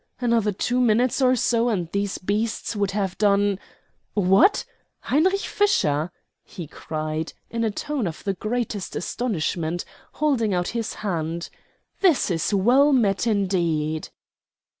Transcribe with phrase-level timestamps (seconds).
[0.19, 3.59] "Another two minutes or so and these beasts would have done
[4.15, 4.65] What!
[5.01, 6.11] Heinrich Fischer!"
[6.43, 11.51] he cried, in a tone of the greatest astonishment, holding out his hand.
[11.99, 14.09] "This is well met indeed."